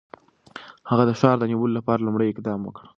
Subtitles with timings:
[0.89, 2.83] هغه د ښار د نیولو لپاره لومړی اقدام وکړ.